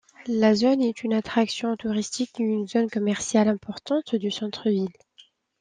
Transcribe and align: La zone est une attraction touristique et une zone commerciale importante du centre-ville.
La 0.25 0.55
zone 0.55 0.81
est 0.81 1.03
une 1.03 1.13
attraction 1.13 1.77
touristique 1.77 2.39
et 2.39 2.43
une 2.43 2.67
zone 2.67 2.89
commerciale 2.89 3.47
importante 3.49 4.15
du 4.15 4.31
centre-ville. 4.31 4.89